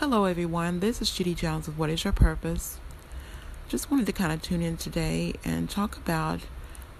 Hello, 0.00 0.24
everyone. 0.24 0.80
This 0.80 1.02
is 1.02 1.10
Judy 1.10 1.34
Jones 1.34 1.68
of 1.68 1.78
What 1.78 1.90
is 1.90 2.04
Your 2.04 2.14
Purpose? 2.14 2.78
Just 3.68 3.90
wanted 3.90 4.06
to 4.06 4.12
kind 4.12 4.32
of 4.32 4.40
tune 4.40 4.62
in 4.62 4.78
today 4.78 5.34
and 5.44 5.68
talk 5.68 5.98
about 5.98 6.40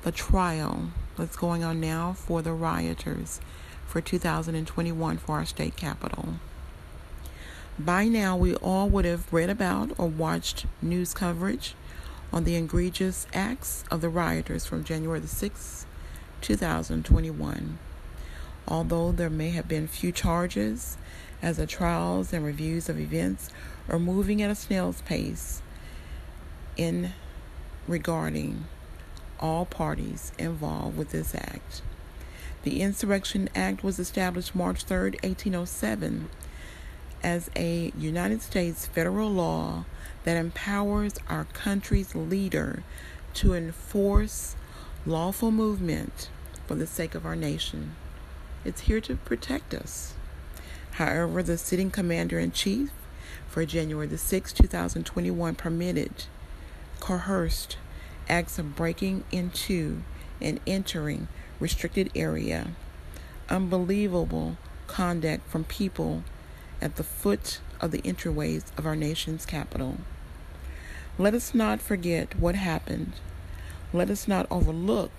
the 0.02 0.12
trial 0.12 0.90
that's 1.16 1.34
going 1.34 1.64
on 1.64 1.80
now 1.80 2.12
for 2.12 2.42
the 2.42 2.52
rioters 2.52 3.40
for 3.86 4.02
2021 4.02 5.16
for 5.16 5.36
our 5.36 5.46
state 5.46 5.76
capital. 5.76 6.34
By 7.78 8.04
now, 8.06 8.36
we 8.36 8.54
all 8.56 8.90
would 8.90 9.06
have 9.06 9.32
read 9.32 9.48
about 9.48 9.92
or 9.96 10.06
watched 10.06 10.66
news 10.82 11.14
coverage 11.14 11.74
on 12.34 12.44
the 12.44 12.54
egregious 12.54 13.26
acts 13.32 13.82
of 13.90 14.02
the 14.02 14.10
rioters 14.10 14.66
from 14.66 14.84
January 14.84 15.20
the 15.20 15.26
6th, 15.26 15.86
2021. 16.42 17.78
Although 18.68 19.12
there 19.12 19.30
may 19.30 19.50
have 19.50 19.68
been 19.68 19.88
few 19.88 20.12
charges, 20.12 20.96
as 21.42 21.56
the 21.56 21.66
trials 21.66 22.32
and 22.32 22.44
reviews 22.44 22.88
of 22.88 23.00
events 23.00 23.50
are 23.88 23.98
moving 23.98 24.42
at 24.42 24.50
a 24.50 24.54
snail's 24.54 25.00
pace 25.02 25.62
in 26.76 27.12
regarding 27.88 28.64
all 29.38 29.64
parties 29.64 30.32
involved 30.38 30.96
with 30.96 31.10
this 31.10 31.34
act. 31.34 31.82
The 32.62 32.82
Insurrection 32.82 33.48
Act 33.54 33.82
was 33.82 33.98
established 33.98 34.54
March 34.54 34.84
3, 34.84 35.12
1807, 35.22 36.28
as 37.22 37.50
a 37.56 37.92
United 37.98 38.42
States 38.42 38.86
federal 38.86 39.30
law 39.30 39.84
that 40.24 40.36
empowers 40.36 41.14
our 41.28 41.44
country's 41.44 42.14
leader 42.14 42.82
to 43.34 43.54
enforce 43.54 44.56
lawful 45.06 45.50
movement 45.50 46.28
for 46.66 46.74
the 46.74 46.86
sake 46.86 47.14
of 47.14 47.24
our 47.24 47.36
nation. 47.36 47.94
It's 48.62 48.82
here 48.82 49.00
to 49.00 49.16
protect 49.16 49.72
us. 49.72 50.12
However, 50.92 51.42
the 51.42 51.56
sitting 51.56 51.90
commander 51.90 52.38
in 52.38 52.52
chief 52.52 52.90
for 53.48 53.64
January 53.64 54.06
the 54.06 54.16
6th, 54.16 54.54
2021 54.54 55.54
permitted 55.54 56.24
coerced 57.00 57.78
acts 58.28 58.58
of 58.58 58.76
breaking 58.76 59.24
into 59.32 60.02
and 60.42 60.60
entering 60.66 61.28
restricted 61.58 62.10
area. 62.14 62.72
Unbelievable 63.48 64.58
conduct 64.86 65.48
from 65.48 65.64
people 65.64 66.22
at 66.82 66.96
the 66.96 67.02
foot 67.04 67.60
of 67.80 67.92
the 67.92 68.02
entryways 68.02 68.64
of 68.76 68.84
our 68.84 68.96
nation's 68.96 69.46
capital. 69.46 69.96
Let 71.16 71.32
us 71.32 71.54
not 71.54 71.80
forget 71.80 72.38
what 72.38 72.56
happened. 72.56 73.14
Let 73.94 74.10
us 74.10 74.28
not 74.28 74.46
overlook 74.50 75.12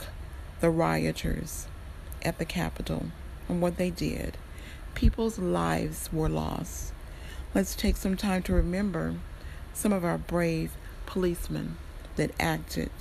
the 0.59 0.69
rioters 0.69 1.67
at 2.23 2.37
the 2.37 2.45
Capitol 2.45 3.07
and 3.51 3.61
what 3.61 3.75
they 3.77 3.89
did 3.89 4.37
people's 4.95 5.37
lives 5.37 6.09
were 6.11 6.29
lost. 6.29 6.93
Let's 7.53 7.75
take 7.75 7.97
some 7.97 8.15
time 8.15 8.43
to 8.43 8.53
remember 8.53 9.15
some 9.73 9.91
of 9.91 10.05
our 10.05 10.17
brave 10.17 10.71
policemen 11.05 11.77
that 12.15 12.31
acted 12.39 12.91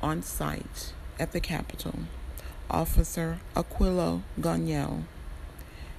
on 0.00 0.22
site 0.22 0.92
at 1.18 1.32
the 1.32 1.40
Capitol. 1.40 2.00
Officer 2.70 3.38
Aquilo 3.54 4.22
Gonell 4.40 5.04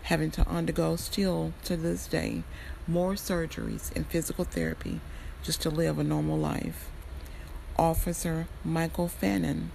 having 0.03 0.31
to 0.31 0.47
undergo 0.47 0.97
still 0.97 1.53
to 1.63 1.77
this 1.77 2.07
day 2.07 2.43
more 2.87 3.13
surgeries 3.13 3.95
and 3.95 4.05
physical 4.07 4.43
therapy 4.43 4.99
just 5.43 5.61
to 5.61 5.69
live 5.69 5.97
a 5.97 6.03
normal 6.03 6.37
life. 6.37 6.89
Officer 7.77 8.47
Michael 8.65 9.07
Fanone 9.07 9.67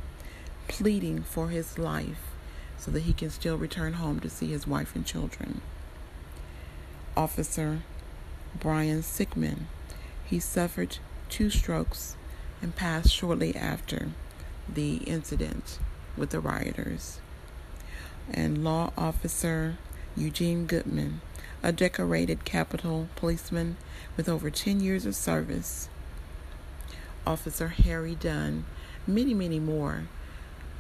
pleading 0.66 1.22
for 1.22 1.48
his 1.48 1.78
life 1.78 2.38
so 2.78 2.90
that 2.90 3.02
he 3.02 3.12
can 3.12 3.30
still 3.30 3.58
return 3.58 3.94
home 3.94 4.20
to 4.20 4.30
see 4.30 4.46
his 4.46 4.66
wife 4.66 4.94
and 4.94 5.04
children. 5.04 5.60
Officer 7.16 7.82
Brian 8.58 9.02
Sicknick, 9.02 9.58
he 10.24 10.38
suffered 10.38 10.98
two 11.28 11.50
strokes 11.50 12.16
and 12.62 12.74
passed 12.74 13.12
shortly 13.12 13.54
after 13.54 14.08
the 14.72 14.96
incident 14.98 15.78
with 16.16 16.30
the 16.30 16.41
rioters. 16.41 17.20
And 18.30 18.64
Law 18.64 18.92
Officer 18.97 19.78
Eugene 20.16 20.66
Goodman, 20.66 21.20
a 21.62 21.72
decorated 21.72 22.44
Capitol 22.44 23.08
policeman 23.16 23.76
with 24.16 24.28
over 24.28 24.50
10 24.50 24.80
years 24.80 25.06
of 25.06 25.14
service. 25.14 25.88
Officer 27.26 27.69
Harry 27.69 28.14
Dunn, 28.14 28.64
many, 29.06 29.34
many 29.34 29.60
more 29.60 30.08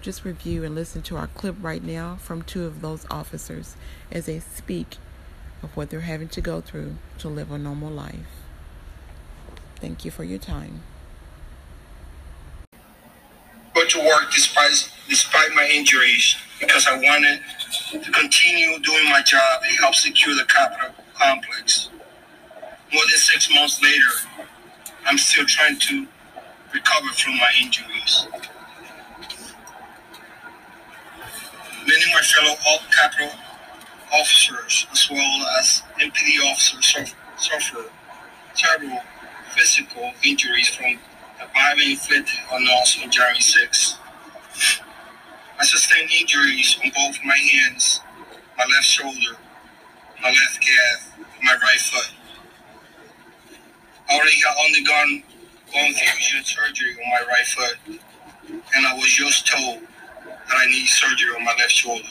just 0.00 0.24
review 0.24 0.64
and 0.64 0.74
listen 0.74 1.02
to 1.02 1.16
our 1.16 1.26
clip 1.26 1.56
right 1.60 1.82
now 1.82 2.16
from 2.16 2.42
two 2.42 2.64
of 2.64 2.80
those 2.80 3.06
officers 3.10 3.76
as 4.10 4.26
they 4.26 4.40
speak 4.40 4.96
of 5.62 5.76
what 5.76 5.90
they're 5.90 6.00
having 6.00 6.28
to 6.28 6.40
go 6.40 6.60
through 6.60 6.96
to 7.18 7.28
live 7.28 7.50
a 7.50 7.58
normal 7.58 7.90
life. 7.90 8.44
Thank 9.76 10.04
you 10.04 10.10
for 10.10 10.24
your 10.24 10.38
time. 10.38 10.82
Go 13.74 13.84
to 13.86 13.98
work 14.00 14.32
despite 14.32 14.90
despite 15.08 15.52
my 15.54 15.68
injuries 15.72 16.36
because 16.60 16.86
I 16.86 16.96
wanted 16.96 17.40
to 17.92 18.10
continue 18.10 18.78
doing 18.80 19.04
my 19.08 19.22
job 19.22 19.62
and 19.66 19.76
help 19.78 19.94
secure 19.94 20.34
the 20.34 20.44
Capitol 20.44 20.90
complex. 21.14 21.90
More 22.92 23.02
than 23.08 23.18
six 23.18 23.48
months 23.54 23.82
later, 23.82 24.44
I'm 25.06 25.18
still 25.18 25.46
trying 25.46 25.78
to 25.78 26.06
recover 26.74 27.08
from 27.12 27.36
my 27.36 27.52
injuries. 27.62 28.26
Many 31.86 32.02
of 32.02 32.07
my 32.18 32.24
fellow 32.24 32.56
capital 32.90 33.30
officers, 34.12 34.88
as 34.90 35.08
well 35.08 35.46
as 35.60 35.82
MPD 36.00 36.50
officers, 36.50 37.14
suffer 37.36 37.84
terrible 38.56 39.00
physical 39.54 40.10
injuries 40.24 40.68
from 40.68 40.98
the 41.38 41.46
violence 41.54 41.90
inflicted 41.90 42.40
on 42.52 42.66
us 42.82 42.98
on 43.00 43.08
January 43.08 43.40
6. 43.40 43.98
I 45.60 45.64
sustained 45.64 46.10
injuries 46.20 46.76
on 46.82 46.90
both 46.90 47.18
my 47.24 47.36
hands, 47.36 48.00
my 48.56 48.64
left 48.64 48.86
shoulder, 48.86 49.38
my 50.20 50.30
left 50.30 50.60
calf, 50.60 51.18
and 51.18 51.44
my 51.44 51.52
right 51.52 51.80
foot. 51.80 52.14
I 54.10 54.14
already 54.16 54.36
had 54.38 54.56
undergone 54.66 55.22
bone 55.72 55.94
fusion 55.94 56.44
surgery 56.44 56.94
on 56.94 57.10
my 57.10 57.22
right 57.28 57.46
foot, 57.46 58.00
and 58.74 58.86
I 58.88 58.94
was 58.94 59.06
just 59.06 59.46
told 59.46 59.82
that 60.48 60.56
I 60.56 60.66
need 60.66 60.86
surgery 60.86 61.34
on 61.36 61.44
my 61.44 61.52
left 61.58 61.72
shoulder. 61.72 62.08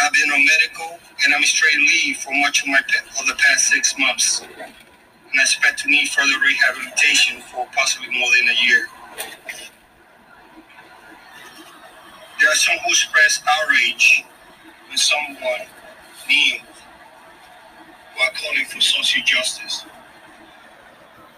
I've 0.00 0.12
been 0.12 0.30
on 0.30 0.44
medical 0.44 0.98
and 1.24 1.34
I'm 1.34 1.42
straight 1.42 1.78
leave 1.78 2.18
for 2.18 2.32
much 2.40 2.62
of 2.62 2.68
my 2.68 2.80
of 3.20 3.26
the 3.26 3.34
past 3.34 3.68
six 3.68 3.98
months, 3.98 4.40
and 4.40 5.40
I 5.40 5.42
expect 5.42 5.80
to 5.80 5.88
need 5.88 6.08
further 6.08 6.38
rehabilitation 6.40 7.42
for 7.42 7.66
possibly 7.76 8.08
more 8.08 8.28
than 8.38 8.48
a 8.48 8.66
year. 8.66 8.88
There 12.40 12.48
are 12.48 12.54
some 12.54 12.76
who 12.84 12.90
express 12.90 13.42
outrage 13.48 14.24
when 14.88 14.96
someone 14.96 15.66
kneels 16.28 16.62
while 18.16 18.30
calling 18.40 18.64
for 18.66 18.80
social 18.80 19.22
justice. 19.24 19.84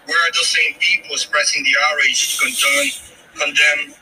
Where 0.05 0.17
are 0.17 0.31
those 0.33 0.49
same 0.49 0.75
people 0.79 1.11
expressing 1.13 1.63
the 1.63 1.73
outrage 1.85 2.37
to 2.37 2.45
condemn, 2.45 2.91
condemn 3.39 4.00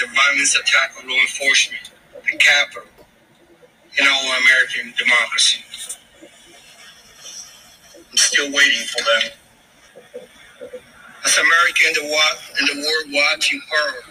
the 0.00 0.06
violence 0.06 0.56
attack 0.56 0.92
on 0.98 1.08
law 1.08 1.16
enforcement, 1.16 1.90
the 2.24 2.36
Capitol, 2.38 2.88
in 3.98 4.06
our 4.06 4.36
American 4.40 4.94
democracy. 4.96 5.62
I'm 8.10 8.16
still 8.16 8.50
waiting 8.50 8.86
for 8.86 9.02
them. 9.04 9.32
As 11.24 11.36
America 11.36 11.80
and 11.86 11.96
the, 11.96 12.04
and 12.58 12.68
the 12.68 12.80
world 12.80 13.12
watching 13.12 13.60
horror 13.70 14.02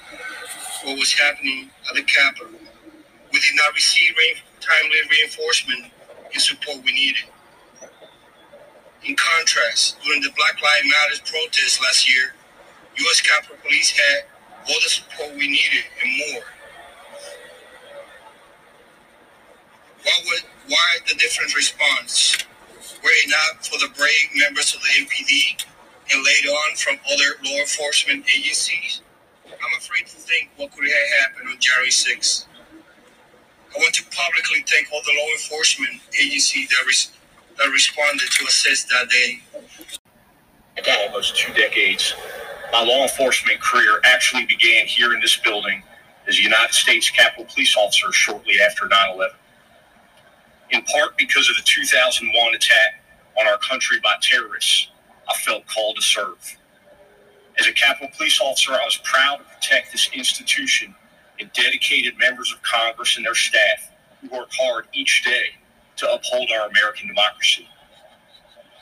what 0.84 1.00
was 1.00 1.12
happening 1.14 1.72
at 1.90 1.96
the 1.96 2.04
Capitol, 2.04 2.54
we 3.34 3.40
did 3.40 3.56
not 3.56 3.74
receive 3.74 4.14
timely 4.62 4.98
reinforcement 5.10 5.92
and 6.32 6.42
support 6.42 6.84
we 6.86 6.94
needed. 6.94 7.26
In 9.06 9.16
contrast, 9.16 9.98
during 10.04 10.22
the 10.22 10.30
Black 10.38 10.62
Lives 10.62 10.86
Matter 10.86 11.24
protests 11.26 11.82
last 11.82 12.08
year, 12.08 12.34
U.S. 12.98 13.22
Capitol 13.22 13.56
Police 13.64 13.92
had 13.92 14.26
all 14.70 14.80
the 14.84 14.90
support 14.90 15.32
we 15.36 15.48
needed 15.48 15.84
and 16.04 16.12
more. 16.34 16.44
Why 20.04 20.22
would 20.26 20.44
why 20.68 20.98
the 21.08 21.16
different 21.16 21.56
response? 21.56 22.38
Were 23.04 23.10
it 23.24 23.30
not 23.30 23.66
for 23.66 23.80
the 23.80 23.92
brave 23.98 24.30
members 24.36 24.76
of 24.76 24.82
the 24.82 24.90
MPD 25.06 25.66
and 26.12 26.24
later 26.24 26.50
on 26.50 26.76
from 26.76 27.00
other 27.12 27.38
law 27.46 27.60
enforcement 27.60 28.26
agencies, 28.36 29.02
I'm 29.46 29.78
afraid 29.78 30.08
to 30.08 30.16
think 30.16 30.50
what 30.58 30.72
could 30.72 30.86
have 30.86 31.22
happened 31.22 31.50
on 31.50 31.60
January 31.60 31.92
6th. 31.92 32.46
I 33.76 33.78
want 33.78 33.94
to 33.96 34.04
publicly 34.06 34.64
thank 34.68 34.92
all 34.92 35.02
the 35.06 35.14
law 35.14 35.30
enforcement 35.34 36.02
agencies 36.20 36.70
that, 36.70 36.86
res- 36.88 37.12
that 37.58 37.70
responded 37.72 38.30
to 38.32 38.46
assist 38.46 38.90
that 38.90 39.10
day. 39.10 39.42
Almost 41.08 41.38
two 41.38 41.54
decades 41.54 42.16
my 42.72 42.84
law 42.84 43.04
enforcement 43.04 43.60
career 43.60 44.00
actually 44.04 44.46
began 44.46 44.86
here 44.86 45.14
in 45.14 45.20
this 45.20 45.38
building 45.38 45.84
as 46.28 46.38
a 46.38 46.42
United 46.42 46.74
States 46.74 47.10
Capitol 47.10 47.46
Police 47.46 47.76
officer 47.76 48.12
shortly 48.12 48.56
after 48.66 48.88
9 48.88 49.16
11. 49.16 49.36
In 50.72 50.84
part 50.84 51.18
because 51.18 51.50
of 51.50 51.56
the 51.56 51.64
2001 51.64 52.54
attack 52.54 53.04
on 53.40 53.48
our 53.48 53.58
country 53.58 53.98
by 54.04 54.16
terrorists, 54.22 54.90
I 55.28 55.34
felt 55.34 55.66
called 55.68 55.96
to 55.96 56.02
serve. 56.02 56.58
As 57.60 57.68
a 57.68 57.74
Capitol 57.74 58.10
Police 58.16 58.40
officer, 58.40 58.74
I 58.74 58.86
was 58.86 59.00
proud 59.04 59.38
to 59.38 59.44
protect 59.44 59.92
this 59.92 60.10
institution 60.14 60.94
and 61.40 61.52
dedicated 61.54 62.18
members 62.20 62.54
of 62.54 62.62
Congress 62.62 63.18
and 63.18 63.26
their 63.26 63.36
staff 63.36 63.92
who 64.22 64.30
work 64.30 64.50
hard 64.52 64.86
each 64.94 65.24
day 65.24 65.56
to 65.98 66.14
uphold 66.14 66.50
our 66.52 66.70
American 66.70 67.08
democracy. 67.08 67.68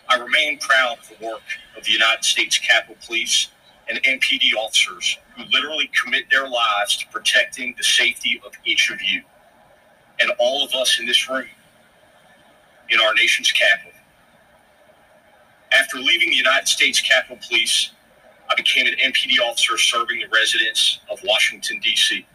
I 0.10 0.18
remain 0.18 0.60
proud 0.60 0.98
of 1.00 1.10
the 1.10 1.26
work 1.26 1.42
of 1.78 1.86
the 1.86 1.92
United 1.92 2.24
States 2.24 2.58
Capitol 2.58 2.98
Police 3.06 3.50
and 3.90 4.02
MPD 4.04 4.54
officers 4.58 5.18
who 5.36 5.44
literally 5.52 5.90
commit 6.04 6.26
their 6.30 6.48
lives 6.48 6.98
to 6.98 7.08
protecting 7.08 7.74
the 7.78 7.84
safety 7.84 8.42
of 8.46 8.52
each 8.66 8.90
of 8.92 9.02
you 9.02 9.22
and 10.20 10.32
all 10.40 10.66
of 10.66 10.74
us 10.74 11.00
in 11.00 11.06
this 11.06 11.30
room 11.30 11.48
in 12.90 13.00
our 13.00 13.14
nation's 13.14 13.52
capital. 13.52 13.92
After 15.72 15.98
leaving 16.00 16.30
the 16.30 16.36
United 16.36 16.68
States 16.68 17.02
Capitol 17.02 17.38
Police, 17.48 17.92
I 18.50 18.56
became 18.56 18.88
an 18.88 18.96
MPD 19.04 19.40
officer 19.46 19.78
serving 19.78 20.20
the 20.20 20.28
residents 20.34 21.00
of 21.12 21.20
Washington, 21.24 21.80
D.C. 21.82 22.26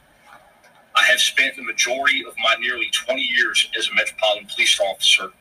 I 0.94 1.02
have 1.04 1.20
spent 1.20 1.56
the 1.56 1.62
majority 1.62 2.22
of 2.26 2.34
my 2.42 2.54
nearly 2.60 2.90
20 2.92 3.20
years 3.20 3.68
as 3.78 3.88
a 3.88 3.94
Metropolitan 3.94 4.46
Police 4.54 4.78
officer 4.80 5.32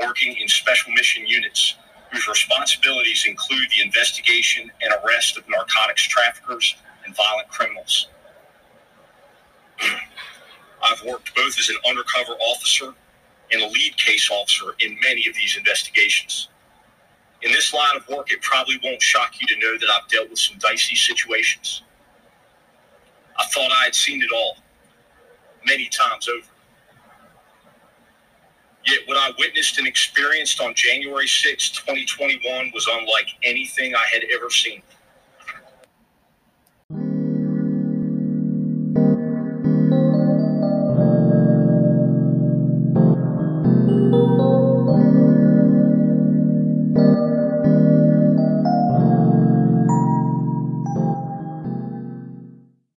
working 0.00 0.36
in 0.36 0.48
special 0.48 0.92
mission 0.92 1.26
units 1.26 1.76
whose 2.14 2.28
responsibilities 2.28 3.26
include 3.28 3.66
the 3.76 3.82
investigation 3.82 4.70
and 4.82 4.94
arrest 5.04 5.36
of 5.36 5.44
narcotics 5.48 6.06
traffickers 6.06 6.76
and 7.04 7.14
violent 7.16 7.48
criminals. 7.48 8.08
I've 9.80 11.02
worked 11.04 11.34
both 11.34 11.58
as 11.58 11.68
an 11.70 11.76
undercover 11.88 12.32
officer 12.40 12.94
and 13.50 13.62
a 13.62 13.66
lead 13.66 13.96
case 13.96 14.30
officer 14.30 14.76
in 14.78 14.96
many 15.02 15.28
of 15.28 15.34
these 15.34 15.56
investigations. 15.56 16.48
In 17.42 17.50
this 17.50 17.74
line 17.74 17.96
of 17.96 18.08
work, 18.08 18.30
it 18.30 18.40
probably 18.42 18.78
won't 18.84 19.02
shock 19.02 19.34
you 19.40 19.46
to 19.48 19.56
know 19.58 19.76
that 19.76 19.88
I've 19.90 20.08
dealt 20.08 20.30
with 20.30 20.38
some 20.38 20.56
dicey 20.58 20.94
situations. 20.94 21.82
I 23.36 23.44
thought 23.46 23.72
I 23.72 23.84
had 23.84 23.94
seen 23.94 24.22
it 24.22 24.30
all 24.32 24.58
many 25.66 25.88
times 25.88 26.28
over. 26.28 26.46
Yet 28.86 29.00
what 29.06 29.13
I 29.24 29.32
witnessed 29.38 29.78
and 29.78 29.88
experienced 29.88 30.60
on 30.60 30.74
January 30.74 31.26
6, 31.26 31.70
2021 31.70 32.70
was 32.74 32.86
unlike 32.92 33.28
anything 33.42 33.94
I 33.94 34.04
had 34.12 34.24
ever 34.34 34.50
seen. 34.50 34.82